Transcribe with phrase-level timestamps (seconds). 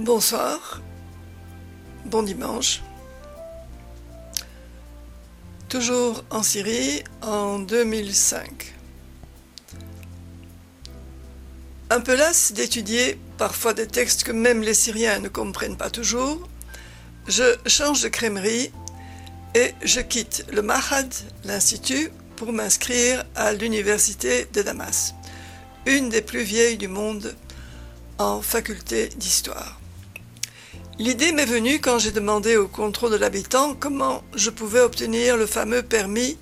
[0.00, 0.80] Bonsoir,
[2.06, 2.80] bon dimanche.
[5.68, 8.74] Toujours en Syrie en 2005.
[11.90, 16.48] Un peu las d'étudier parfois des textes que même les Syriens ne comprennent pas toujours,
[17.26, 18.72] je change de crèmerie
[19.54, 21.12] et je quitte le Mahad,
[21.44, 25.12] l'institut, pour m'inscrire à l'université de Damas,
[25.84, 27.36] une des plus vieilles du monde
[28.16, 29.79] en faculté d'histoire.
[31.00, 35.46] L'idée m'est venue quand j'ai demandé au contrôle de l'habitant comment je pouvais obtenir le
[35.46, 36.36] fameux permis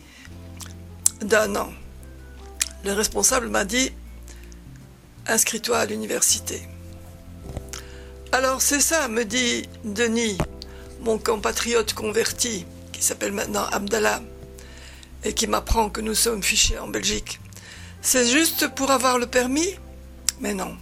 [1.21, 1.73] d'un an.
[2.85, 3.93] Le responsable m'a dit
[5.29, 6.61] Inscris-toi à l'université.
[8.33, 10.37] Alors c'est ça, me dit Denis,
[11.03, 14.23] mon compatriote converti, qui s'appelle maintenant Abdallah,
[15.23, 17.39] et qui m'apprend que nous sommes fichés en Belgique.
[18.03, 19.77] C'est juste pour avoir le permis?
[20.41, 20.77] Mais non,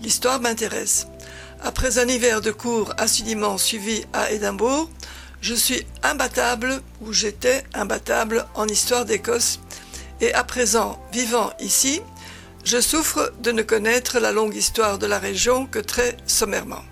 [0.00, 1.08] l'histoire m'intéresse.
[1.62, 4.88] Après un hiver de cours assidûment suivi à Édimbourg,
[5.40, 9.60] je suis imbattable, ou j'étais imbattable en histoire d'Écosse,
[10.20, 12.00] et à présent, vivant ici,
[12.64, 16.82] je souffre de ne connaître la longue histoire de la région que très sommairement.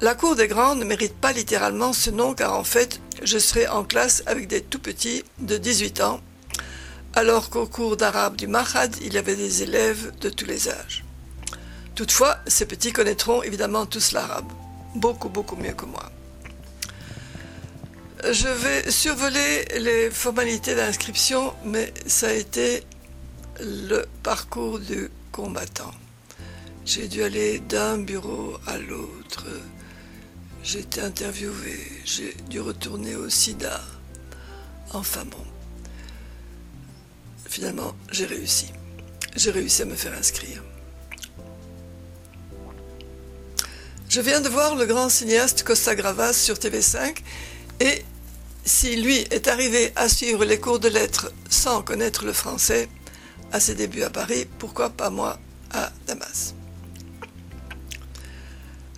[0.00, 3.68] La cour des grands ne mérite pas littéralement ce nom car en fait, je serai
[3.68, 6.20] en classe avec des tout petits de 18 ans,
[7.14, 11.04] alors qu'au cours d'arabe du Mahad, il y avait des élèves de tous les âges.
[11.94, 14.50] Toutefois, ces petits connaîtront évidemment tous l'arabe,
[14.94, 16.10] beaucoup beaucoup mieux que moi.
[18.24, 22.84] Je vais survoler les formalités d'inscription, mais ça a été
[23.60, 25.90] le parcours du combattant.
[26.84, 29.46] J'ai dû aller d'un bureau à l'autre.
[30.62, 33.80] J'ai été interviewé, j'ai dû retourner au SIDA.
[34.92, 35.44] Enfin bon.
[37.46, 38.72] Finalement, j'ai réussi.
[39.36, 40.62] J'ai réussi à me faire inscrire.
[44.12, 47.16] Je viens de voir le grand cinéaste Costa Gravas sur TV5
[47.80, 48.04] et
[48.62, 52.90] si lui est arrivé à suivre les cours de lettres sans connaître le français
[53.52, 55.38] à ses débuts à Paris, pourquoi pas moi
[55.70, 56.52] à Damas?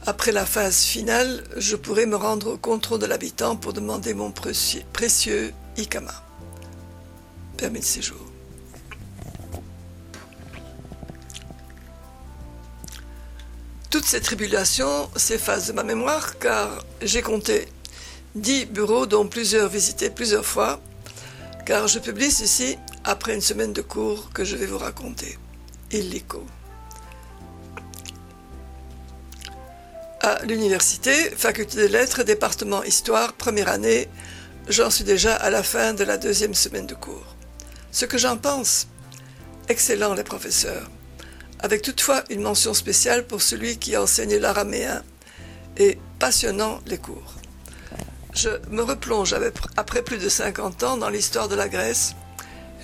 [0.04, 4.32] Après la phase finale, je pourrai me rendre au contrôle de l'habitant pour demander mon
[4.32, 6.24] précieux, précieux ICAMA,
[7.56, 8.33] permis de séjour.
[14.04, 17.66] Toutes ces tribulations s'effacent de ma mémoire car j'ai compté
[18.34, 20.78] dix bureaux dont plusieurs visités plusieurs fois,
[21.64, 25.38] car je publie ceci après une semaine de cours que je vais vous raconter.
[25.90, 26.44] Illico.
[30.20, 34.10] À l'université, faculté des lettres, département histoire, première année,
[34.68, 37.34] j'en suis déjà à la fin de la deuxième semaine de cours.
[37.90, 38.86] Ce que j'en pense
[39.70, 40.90] Excellent les professeurs
[41.64, 45.02] avec toutefois une mention spéciale pour celui qui enseigne l'araméen
[45.78, 47.36] et passionnant les cours.
[48.34, 49.34] Je me replonge
[49.74, 52.16] après plus de 50 ans dans l'histoire de la Grèce.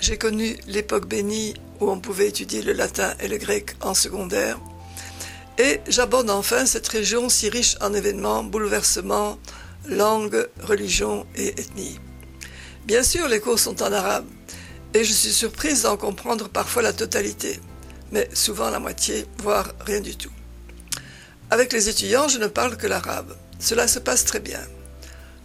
[0.01, 4.59] J'ai connu l'époque bénie où on pouvait étudier le latin et le grec en secondaire.
[5.59, 9.39] Et j'aborde enfin cette région si riche en événements, bouleversements,
[9.91, 12.01] langues, religions et ethnies.
[12.87, 14.27] Bien sûr, les cours sont en arabe,
[14.95, 17.61] et je suis surprise d'en comprendre parfois la totalité
[18.12, 20.31] mais souvent la moitié, voire rien du tout.
[21.50, 23.34] Avec les étudiants, je ne parle que l'arabe.
[23.59, 24.60] Cela se passe très bien.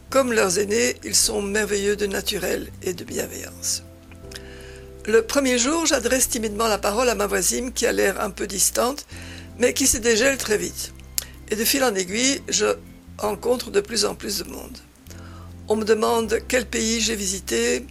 [0.09, 3.83] Comme leurs aînés, ils sont merveilleux de naturel et de bienveillance.
[5.07, 8.47] Le premier jour, j'adresse timidement la parole à ma voisine qui a l'air un peu
[8.47, 9.05] distante,
[9.59, 10.93] mais qui se dégèle très vite.
[11.49, 12.75] Et de fil en aiguille, je
[13.17, 14.77] rencontre de plus en plus de monde.
[15.67, 17.85] On me demande quel pays j'ai visité,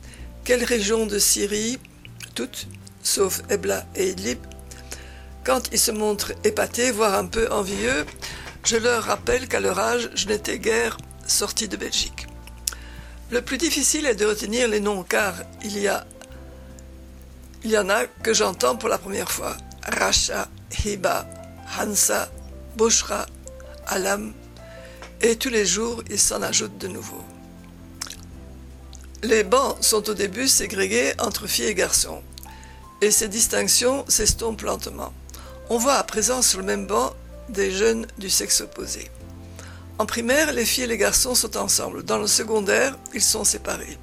[0.44, 1.78] quelle région de Syrie,
[2.34, 2.68] toutes,
[3.02, 4.38] sauf Ebla et Idlib,
[5.44, 8.07] quand ils se montrent épatés, voire un peu envieux,
[8.65, 10.97] je leur rappelle qu'à leur âge, je n'étais guère
[11.27, 12.27] sorti de Belgique.
[13.30, 16.07] Le plus difficile est de retenir les noms car il y a
[17.63, 19.57] il y en a que j'entends pour la première fois.
[19.83, 20.48] Racha,
[20.84, 21.27] Hiba,
[21.78, 22.28] Hansa,
[22.77, 23.24] Bushra,
[23.86, 24.34] Alam,
[25.22, 27.24] et tous les jours il s'en ajoute de nouveaux.
[29.22, 32.22] Les bancs sont au début ségrégés entre filles et garçons,
[33.01, 35.13] et ces distinctions s'estompent lentement.
[35.71, 37.15] On voit à présent sur le même banc
[37.49, 39.11] des jeunes du sexe opposé.
[39.99, 42.03] En primaire, les filles et les garçons sont ensemble.
[42.03, 43.99] Dans le secondaire, ils sont séparés.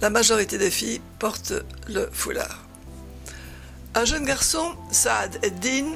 [0.00, 1.54] La majorité des filles portent
[1.88, 2.58] le foulard.
[3.94, 5.86] Un jeune garçon, Saad Eddin,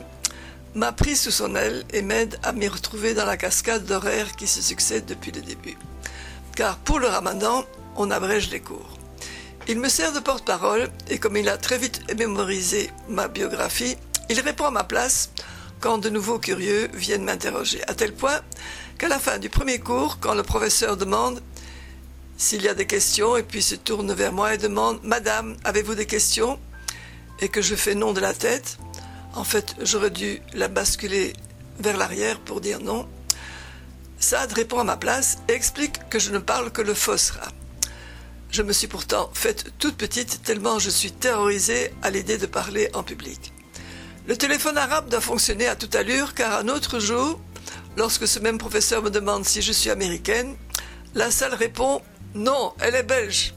[0.75, 4.47] m'a pris sous son aile et m'aide à m'y retrouver dans la cascade d'horaires qui
[4.47, 5.77] se succèdent depuis le début.
[6.55, 7.65] Car pour le ramadan,
[7.97, 8.99] on abrège les cours.
[9.67, 13.97] Il me sert de porte-parole et comme il a très vite mémorisé ma biographie,
[14.29, 15.31] il répond à ma place
[15.81, 18.41] quand de nouveaux curieux viennent m'interroger, à tel point
[18.99, 21.43] qu'à la fin du premier cours, quand le professeur demande
[22.39, 25.95] s'il y a des questions, et puis se tourne vers moi et demande Madame, avez-vous
[25.95, 26.59] des questions?
[27.41, 28.79] Et que je fais non de la tête,
[29.35, 31.35] en fait, j'aurais dû la basculer
[31.79, 33.07] vers l'arrière pour dire non.
[34.19, 37.49] Saad répond à ma place et explique que je ne parle que le Fosra.
[38.51, 42.89] Je me suis pourtant faite toute petite tellement je suis terrorisée à l'idée de parler
[42.95, 43.53] en public.
[44.27, 47.39] Le téléphone arabe doit fonctionner à toute allure car un autre jour,
[47.97, 50.57] lorsque ce même professeur me demande si je suis américaine,
[51.15, 52.03] la salle répond
[52.35, 53.55] non, elle est belge.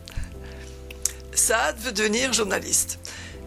[1.33, 2.99] Saad veut devenir journaliste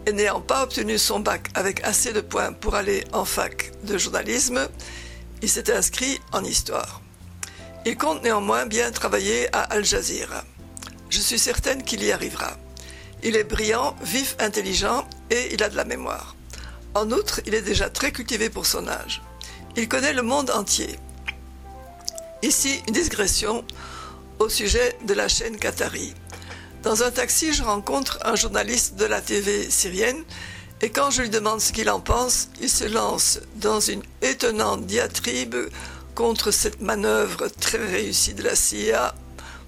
[0.05, 3.97] et n'ayant pas obtenu son bac avec assez de points pour aller en fac de
[3.97, 4.67] journalisme,
[5.41, 7.01] il s'est inscrit en histoire.
[7.85, 10.43] Il compte néanmoins bien travailler à Al Jazeera.
[11.09, 12.57] Je suis certaine qu'il y arrivera.
[13.23, 16.32] Il est brillant, vif, intelligent et il a de la mémoire.
[16.95, 19.21] En outre, il est déjà très cultivé pour son âge.
[19.75, 20.99] Il connaît le monde entier.
[22.43, 23.63] Ici, une digression
[24.39, 26.13] au sujet de la chaîne Qatari.
[26.83, 30.23] Dans un taxi, je rencontre un journaliste de la TV syrienne
[30.81, 34.85] et quand je lui demande ce qu'il en pense, il se lance dans une étonnante
[34.85, 35.55] diatribe
[36.13, 39.15] contre cette manœuvre très réussie de la CIA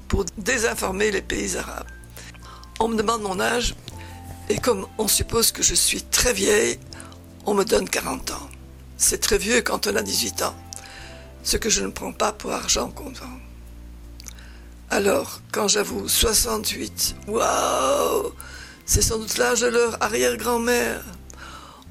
[0.09, 1.87] pour désinformer les pays arabes.
[2.79, 3.75] On me demande mon âge
[4.49, 6.77] et comme on suppose que je suis très vieille,
[7.45, 8.49] on me donne 40 ans.
[8.97, 10.55] C'est très vieux quand on a 18 ans,
[11.43, 13.25] ce que je ne prends pas pour argent comptant.
[14.89, 18.31] Alors, quand j'avoue 68, waouh
[18.85, 21.03] C'est sans doute l'âge de leur arrière-grand-mère.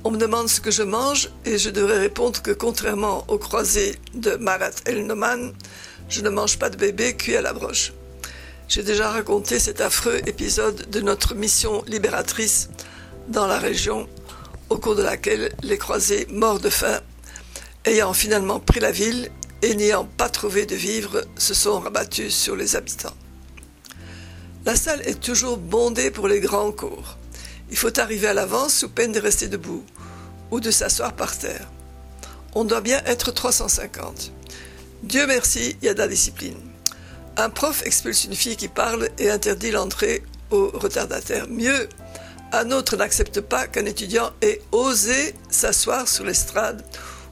[0.04, 3.98] On me demande ce que je mange et je devrais répondre que contrairement aux croisés
[4.14, 5.52] de Marat El-Noman,
[6.08, 7.92] je ne mange pas de bébé cuit à la broche.
[8.68, 12.70] J'ai déjà raconté cet affreux épisode de notre mission libératrice
[13.28, 14.08] dans la région,
[14.74, 17.00] au cours de laquelle les croisés morts de faim,
[17.84, 19.30] ayant finalement pris la ville,
[19.62, 23.14] et n'ayant pas trouvé de vivres, se sont rabattus sur les habitants.
[24.64, 27.18] La salle est toujours bondée pour les grands cours.
[27.70, 29.84] Il faut arriver à l'avance sous peine de rester debout
[30.50, 31.70] ou de s'asseoir par terre.
[32.56, 34.32] On doit bien être 350.
[35.04, 36.58] Dieu merci, il y a de la discipline.
[37.36, 41.46] Un prof expulse une fille qui parle et interdit l'entrée aux retardataires.
[41.48, 41.88] Mieux,
[42.60, 46.84] un autre n'accepte pas qu'un étudiant ait osé s'asseoir sur l'estrade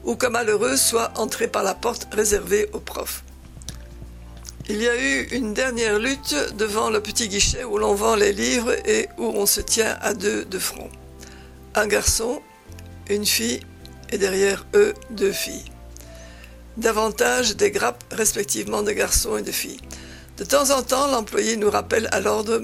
[0.03, 3.23] ou qu'un malheureux soit entré par la porte réservée aux profs.
[4.69, 8.31] Il y a eu une dernière lutte devant le petit guichet où l'on vend les
[8.31, 10.89] livres et où on se tient à deux de front.
[11.75, 12.41] Un garçon,
[13.09, 13.59] une fille
[14.11, 15.65] et derrière eux deux filles.
[16.77, 19.81] Davantage des grappes respectivement de garçons et de filles.
[20.37, 22.59] De temps en temps, l'employé nous rappelle à l'ordre,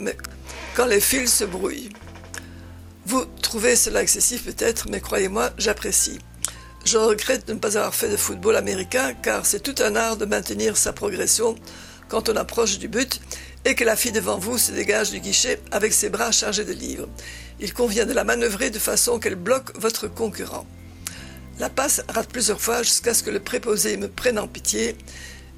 [0.75, 1.89] quand les fils se brouillent.
[3.09, 6.19] Vous trouvez cela excessif peut-être, mais croyez-moi, j'apprécie.
[6.85, 10.15] Je regrette de ne pas avoir fait de football américain car c'est tout un art
[10.15, 11.55] de maintenir sa progression
[12.07, 13.19] quand on approche du but
[13.65, 16.71] et que la fille devant vous se dégage du guichet avec ses bras chargés de
[16.71, 17.09] livres.
[17.59, 20.67] Il convient de la manœuvrer de façon qu'elle bloque votre concurrent.
[21.57, 24.95] La passe rate plusieurs fois jusqu'à ce que le préposé me prenne en pitié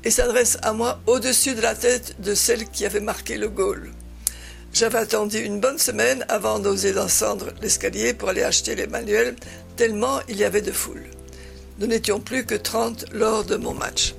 [0.05, 3.91] et s'adresse à moi au-dessus de la tête de celle qui avait marqué le goal.
[4.73, 9.35] J'avais attendu une bonne semaine avant d'oser descendre l'escalier pour aller acheter les manuels,
[9.75, 11.03] tellement il y avait de foule.
[11.79, 14.15] Nous n'étions plus que 30 lors de mon match.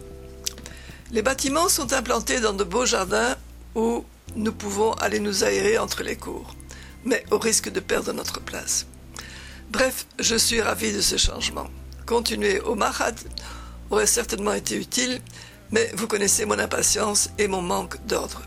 [1.11, 3.37] Les bâtiments sont implantés dans de beaux jardins
[3.75, 4.04] où
[4.37, 6.54] nous pouvons aller nous aérer entre les cours,
[7.04, 8.87] mais au risque de perdre notre place.
[9.71, 11.68] Bref, je suis ravi de ce changement.
[12.04, 13.18] Continuer au Mahad
[13.90, 15.23] aurait certainement été utile,
[15.71, 18.42] mais vous connaissez mon impatience et mon manque d'ordre.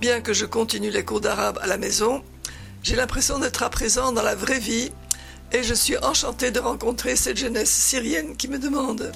[0.00, 2.22] Bien que je continue les cours d'arabe à la maison,
[2.82, 4.92] j'ai l'impression d'être à présent dans la vraie vie
[5.52, 9.10] et je suis enchantée de rencontrer cette jeunesse syrienne qui me demande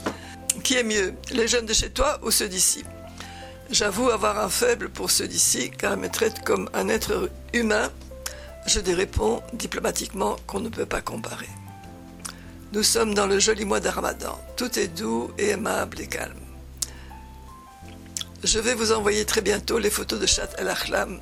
[0.64, 2.84] qui est mieux, les jeunes de chez toi ou ceux d'ici
[3.70, 7.88] J'avoue avoir un faible pour ceux d'ici car ils me traitent comme un être humain.
[8.66, 11.48] Je les réponds diplomatiquement qu'on ne peut pas comparer.
[12.72, 13.88] Nous sommes dans le joli mois de.
[14.56, 16.49] Tout est doux et aimable et calme.
[18.42, 21.20] Je vais vous envoyer très bientôt les photos de Chat El Akhlam,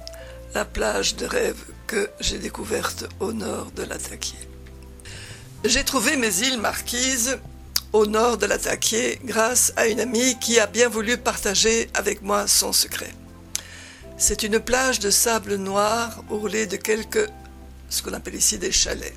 [0.54, 1.56] la plage de rêve
[1.88, 4.38] que j'ai découverte au nord de l'Ataquier.
[5.64, 7.38] J'ai trouvé mes îles marquises
[7.92, 12.46] au nord de l'Attaquier grâce à une amie qui a bien voulu partager avec moi
[12.46, 13.12] son secret.
[14.16, 17.28] C'est une plage de sable noir ourlée de quelques,
[17.90, 19.16] ce qu'on appelle ici des chalets.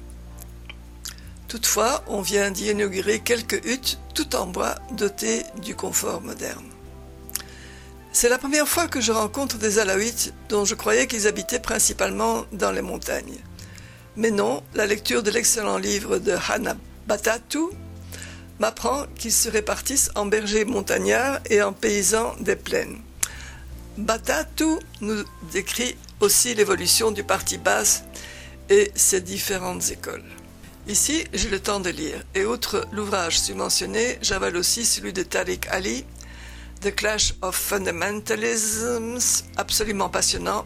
[1.47, 6.70] Toutefois, on vient d'y inaugurer quelques huttes tout en bois dotées du confort moderne.
[8.13, 12.45] C'est la première fois que je rencontre des Alaouites dont je croyais qu'ils habitaient principalement
[12.51, 13.37] dans les montagnes.
[14.17, 16.75] Mais non, la lecture de l'excellent livre de Hannah
[17.07, 17.71] Batatou
[18.59, 22.99] m'apprend qu'ils se répartissent en bergers montagnards et en paysans des plaines.
[23.97, 28.03] Batatou nous décrit aussi l'évolution du parti basse
[28.69, 30.23] et ses différentes écoles.
[30.87, 35.67] Ici, j'ai le temps de lire, et outre l'ouvrage submentionné, j'avale aussi celui de Tariq
[35.69, 36.05] Ali,
[36.81, 40.65] The Clash of Fundamentalisms, absolument passionnant,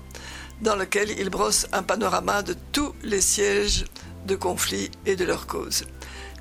[0.61, 3.83] dans lequel il brosse un panorama de tous les sièges
[4.25, 5.83] de conflits et de leurs causes.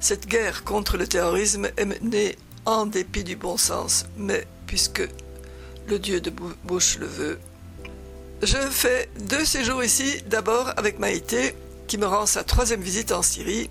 [0.00, 5.02] Cette guerre contre le terrorisme est menée en dépit du bon sens, mais puisque
[5.88, 6.31] le dieu de
[6.62, 7.40] Bush le veut.
[8.43, 11.57] Je fais deux séjours ici, d'abord avec Maïté,
[11.88, 13.71] qui me rend sa troisième visite en Syrie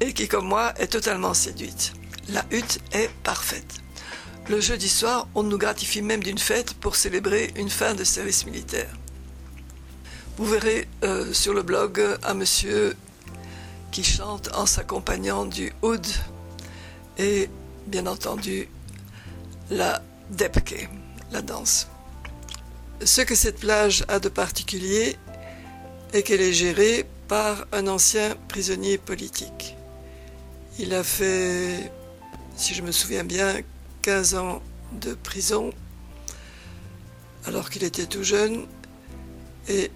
[0.00, 1.92] et qui, comme moi, est totalement séduite.
[2.30, 3.85] La hutte est parfaite.
[4.48, 8.46] Le jeudi soir, on nous gratifie même d'une fête pour célébrer une fin de service
[8.46, 8.96] militaire.
[10.36, 12.94] Vous verrez euh, sur le blog un monsieur
[13.90, 16.06] qui chante en s'accompagnant du oud
[17.18, 17.50] et
[17.88, 18.68] bien entendu
[19.68, 20.00] la
[20.30, 20.88] depke,
[21.32, 21.88] la danse.
[23.04, 25.16] Ce que cette plage a de particulier
[26.12, 29.74] est qu'elle est gérée par un ancien prisonnier politique.
[30.78, 31.90] Il a fait,
[32.56, 33.56] si je me souviens bien,
[34.06, 35.72] 15 ans de prison
[37.44, 38.64] alors qu'il était tout jeune
[39.68, 39.90] et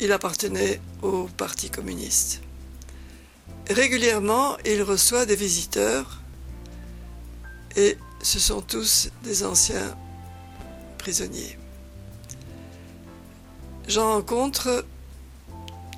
[0.00, 2.40] il appartenait au Parti communiste.
[3.68, 6.22] Régulièrement, il reçoit des visiteurs
[7.76, 9.94] et ce sont tous des anciens
[10.96, 11.58] prisonniers.
[13.88, 14.86] J'en rencontre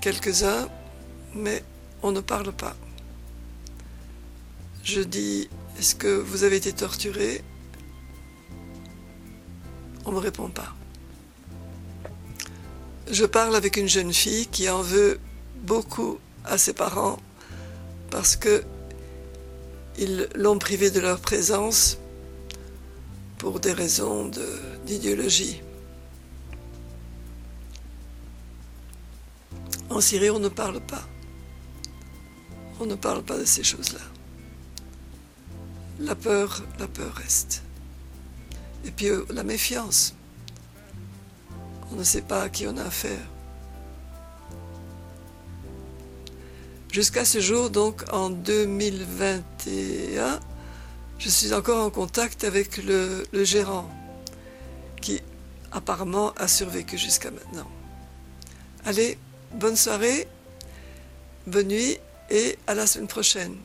[0.00, 0.69] quelques-uns,
[1.33, 1.62] mais
[2.02, 2.75] on ne parle pas.
[4.83, 7.45] Je dis, est-ce que vous avez été torturé?
[10.12, 10.75] Ne me répond pas.
[13.11, 15.19] Je parle avec une jeune fille qui en veut
[15.62, 17.19] beaucoup à ses parents
[18.11, 18.62] parce que
[19.97, 21.97] ils l'ont privé de leur présence
[23.38, 24.31] pour des raisons
[24.85, 25.62] d'idéologie.
[29.88, 31.09] En Syrie, on ne parle pas.
[32.81, 34.04] On ne parle pas de ces choses-là.
[36.00, 37.62] La peur, la peur reste.
[38.85, 40.15] Et puis euh, la méfiance.
[41.93, 43.21] On ne sait pas à qui on a affaire.
[46.91, 50.41] Jusqu'à ce jour, donc en 2021,
[51.19, 53.89] je suis encore en contact avec le, le gérant
[55.01, 55.21] qui
[55.71, 57.71] apparemment a survécu jusqu'à maintenant.
[58.85, 59.17] Allez,
[59.55, 60.27] bonne soirée,
[61.47, 61.99] bonne nuit
[62.31, 63.57] et à la semaine prochaine.